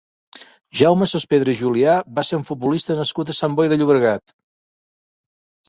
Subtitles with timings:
[0.79, 4.37] Jaume Sospedra i Julià va ser un futbolista nascut a Sant Boi de Llobregat.